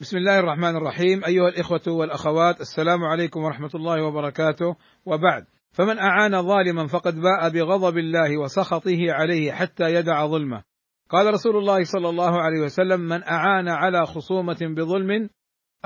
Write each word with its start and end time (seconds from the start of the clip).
بسم 0.00 0.16
الله 0.16 0.38
الرحمن 0.38 0.76
الرحيم. 0.76 1.24
أيها 1.24 1.48
الإخوة 1.48 1.80
والأخوات 1.88 2.60
السلام 2.60 3.04
عليكم 3.04 3.40
ورحمة 3.40 3.70
الله 3.74 4.02
وبركاته. 4.02 4.76
وبعد 5.04 5.44
فمن 5.72 5.98
أعان 5.98 6.42
ظالما 6.42 6.86
فقد 6.86 7.14
باء 7.14 7.50
بغضب 7.50 7.98
الله 7.98 8.38
وسخطه 8.38 8.98
عليه 9.10 9.52
حتى 9.52 9.84
يدع 9.94 10.26
ظلمه. 10.26 10.62
قال 11.10 11.34
رسول 11.34 11.56
الله 11.56 11.84
صلى 11.84 12.08
الله 12.08 12.42
عليه 12.42 12.60
وسلم 12.60 13.00
من 13.00 13.22
أعان 13.22 13.68
على 13.68 14.06
خصومة 14.06 14.58
بظلم 14.76 15.28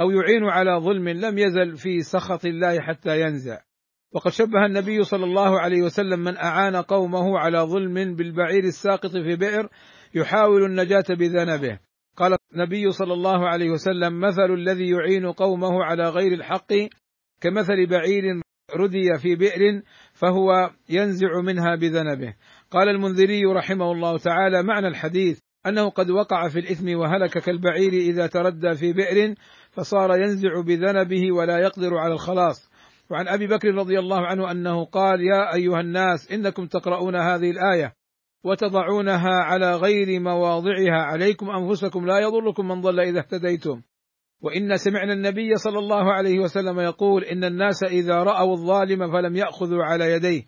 أو 0.00 0.10
يعين 0.10 0.44
على 0.44 0.80
ظلم 0.80 1.08
لم 1.08 1.38
يزل 1.38 1.76
في 1.76 2.00
سخط 2.00 2.44
الله 2.44 2.80
حتى 2.80 3.20
ينزع. 3.20 3.58
وقد 4.12 4.30
شبه 4.30 4.66
النبي 4.66 5.02
صلى 5.02 5.24
الله 5.24 5.60
عليه 5.60 5.82
وسلم 5.82 6.20
من 6.20 6.36
أعان 6.36 6.76
قومه 6.76 7.38
على 7.38 7.58
ظلم 7.58 8.14
بالبعير 8.14 8.64
الساقط 8.64 9.10
في 9.10 9.36
بئر 9.36 9.68
يحاول 10.14 10.64
النجاة 10.64 11.04
بذنبه. 11.10 11.78
قال 12.16 12.36
النبي 12.54 12.90
صلى 12.90 13.12
الله 13.12 13.48
عليه 13.48 13.70
وسلم 13.70 14.20
مثل 14.20 14.50
الذي 14.54 14.90
يعين 14.90 15.32
قومه 15.32 15.84
على 15.84 16.08
غير 16.08 16.32
الحق 16.32 16.72
كمثل 17.40 17.86
بعير 17.86 18.22
ردي 18.76 19.18
في 19.22 19.34
بئر 19.34 19.82
فهو 20.12 20.70
ينزع 20.88 21.40
منها 21.40 21.76
بذنبه. 21.76 22.34
قال 22.70 22.88
المنذري 22.88 23.44
رحمه 23.44 23.92
الله 23.92 24.18
تعالى 24.18 24.62
معنى 24.62 24.88
الحديث 24.88 25.38
أنه 25.66 25.88
قد 25.90 26.10
وقع 26.10 26.48
في 26.48 26.58
الإثم 26.58 26.96
وهلك 26.96 27.38
كالبعير 27.38 27.92
إذا 27.92 28.26
تردى 28.26 28.74
في 28.74 28.92
بئر 28.92 29.34
فصار 29.70 30.16
ينزع 30.20 30.60
بذنبه 30.60 31.32
ولا 31.32 31.58
يقدر 31.58 31.96
على 31.96 32.14
الخلاص. 32.14 32.70
وعن 33.10 33.28
أبي 33.28 33.46
بكر 33.46 33.68
رضي 33.74 33.98
الله 33.98 34.26
عنه 34.26 34.50
أنه 34.50 34.84
قال 34.84 35.20
يا 35.20 35.54
أيها 35.54 35.80
الناس 35.80 36.32
إنكم 36.32 36.66
تقرؤون 36.66 37.16
هذه 37.16 37.50
الآية 37.50 37.94
وتضعونها 38.44 39.30
على 39.30 39.76
غير 39.76 40.20
مواضعها. 40.20 41.02
عليكم 41.02 41.50
أنفسكم. 41.50 42.06
لا 42.06 42.18
يضركم 42.18 42.68
من 42.68 42.80
ضل 42.80 43.00
إذا 43.00 43.18
اهتديتم. 43.18 43.82
وإن 44.42 44.76
سمعنا 44.76 45.12
النبي 45.12 45.54
صلى 45.56 45.78
الله 45.78 46.12
عليه 46.12 46.38
وسلم 46.38 46.80
يقول 46.80 47.24
إن 47.24 47.44
الناس 47.44 47.84
إذا 47.84 48.22
رأوا 48.22 48.52
الظالم 48.52 49.12
فلم 49.12 49.36
يأخذوا 49.36 49.84
على 49.84 50.12
يديه 50.12 50.42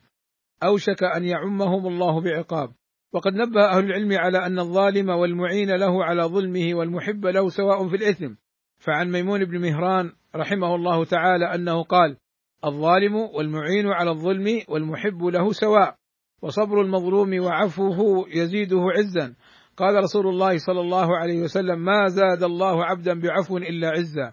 أوشك 0.62 1.02
أن 1.16 1.24
يعمهم 1.24 1.86
الله 1.86 2.20
بعقاب. 2.20 2.69
وقد 3.12 3.32
نبه 3.34 3.64
أهل 3.64 3.84
العلم 3.84 4.19
على 4.19 4.47
أن 4.47 4.58
الظالم 4.58 5.08
والمعين 5.08 5.70
له 5.70 6.04
على 6.04 6.22
ظلمه 6.22 6.74
والمحب 6.74 7.26
له 7.26 7.48
سواء 7.48 7.88
في 7.88 7.97
الإثم. 7.97 8.34
فعن 8.78 9.12
ميمون 9.12 9.44
بن 9.44 9.60
مهران 9.60 10.12
رحمه 10.36 10.74
الله 10.74 11.04
تعالى 11.04 11.54
أنه 11.54 11.82
قال 11.82 12.16
الظالم 12.64 13.14
والمعين 13.14 13.86
على 13.86 14.10
الظلم 14.10 14.60
والمحب 14.69 15.24
له 15.24 15.52
سواء. 15.52 15.97
وصبر 16.42 16.80
المظلوم 16.80 17.40
وعفوه 17.44 18.27
يزيده 18.28 18.80
عزا. 18.98 19.34
قال 19.77 19.94
رسول 19.94 20.27
الله 20.27 20.58
صلى 20.58 20.80
الله 20.80 21.16
عليه 21.16 21.41
وسلم 21.42 21.84
ما 21.84 22.08
زاد 22.08 22.42
الله 22.42 22.84
عبدا 22.84 23.20
بعفو 23.20 23.56
إلا 23.56 23.88
عزا. 23.88 24.32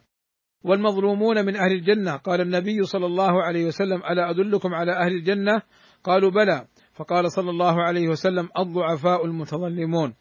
والمظلومون 0.64 1.46
من 1.46 1.56
أهل 1.56 1.72
الجنة. 1.72 2.16
قال 2.16 2.42
النبي 2.42 2.84
صلى 2.84 3.06
الله 3.06 3.44
عليه 3.44 3.66
وسلم 3.66 4.04
ألا 4.10 4.30
أدلكم 4.30 4.74
على 4.74 4.92
أهل 4.92 5.12
الجنة؟ 5.12 5.62
قالوا 6.04 6.32
بلى. 6.32 6.68
فقال 6.94 7.32
صلى 7.32 7.50
الله 7.50 7.82
عليه 7.82 8.10
وسلم 8.10 8.50
الضعفاء 8.60 9.26
المتظلمون. 9.26 10.14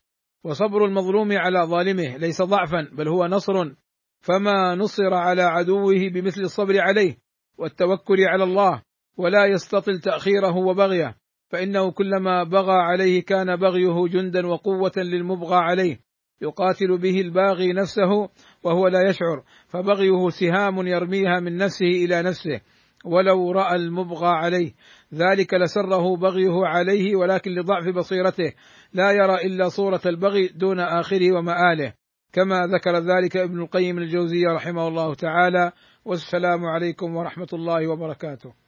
وصبر 0.44 0.84
المظلوم 0.84 1.32
على 1.32 1.58
ظالمه 1.58 2.16
ليس 2.16 2.42
ضعفا 2.42 2.88
بل 2.92 3.08
هو 3.08 3.26
نصر. 3.26 3.72
فما 4.20 4.74
نصر 4.74 5.14
على 5.14 5.42
عدوه 5.42 6.08
بمثل 6.14 6.40
الصبر 6.40 6.80
عليه 6.80 7.16
والتوكل 7.58 8.16
على 8.20 8.44
الله 8.44 8.82
ولا 9.16 9.46
يستطل 9.46 9.98
تأخيره 9.98 10.56
وبغيه. 10.56 11.16
فإنه 11.50 11.90
كلما 11.90 12.44
بغى 12.44 12.72
عليه 12.72 13.22
كان 13.22 13.56
بغيه 13.56 14.06
جندا 14.06 14.46
وقوة 14.46 14.92
للمبغى 14.96 15.56
عليه 15.56 16.00
يقاتل 16.42 16.98
به 16.98 17.20
الباغي 17.20 17.72
نفسه 17.72 18.28
وهو 18.62 18.88
لا 18.88 19.08
يشعر 19.08 19.42
فبغيه 19.68 20.28
سهام 20.28 20.86
يرميها 20.86 21.40
من 21.40 21.56
نفسه 21.56 21.86
إلى 21.86 22.22
نفسه 22.22 22.60
ولو 23.04 23.52
رأى 23.52 23.76
المبغى 23.76 24.28
عليه. 24.28 24.74
ذلك 25.14 25.54
لسره 25.54 26.16
بغيه 26.16 26.66
عليه 26.66 27.16
ولكن 27.16 27.50
لضعف 27.50 27.88
بصيرته. 27.88 28.52
لا 28.92 29.10
يرى 29.10 29.34
إلا 29.34 29.68
صورة 29.68 30.00
البغي 30.06 30.48
دون 30.48 30.80
آخره 30.80 31.32
ومآله. 31.32 31.92
كما 32.32 32.66
ذكر 32.66 32.98
ذلك 32.98 33.36
ابن 33.36 33.60
القيم 33.60 33.98
الجوزي 33.98 34.44
رحمه 34.46 34.88
الله 34.88 35.14
تعالى. 35.14 35.72
والسلام 36.04 36.64
عليكم 36.64 37.16
ورحمة 37.16 37.48
الله 37.52 37.88
وبركاته. 37.88 38.59